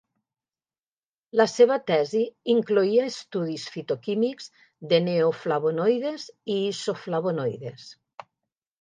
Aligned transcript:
La 1.41 1.45
seva 1.51 1.77
tesi 1.91 2.21
incloïa 2.55 3.05
estudis 3.11 3.67
fitoquímics 3.77 4.51
de 4.97 5.03
neoflavonoides 5.13 6.29
i 6.59 6.61
isoflavonoides. 6.75 7.91